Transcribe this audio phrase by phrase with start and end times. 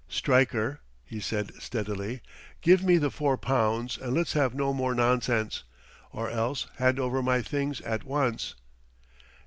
[0.09, 2.21] "Stryker," he said steadily,
[2.61, 5.63] "give me the four pounds and let's have no more nonsense;
[6.11, 8.55] or else hand over my things at once."